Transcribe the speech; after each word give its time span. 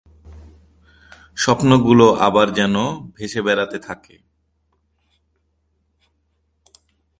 স্বপ্নগুলো 1.35 2.13
আবার 2.13 2.53
যেন 2.53 2.75
ভেসে 3.15 3.41
বেড়াতে 3.41 3.79
থাকে। 3.79 4.15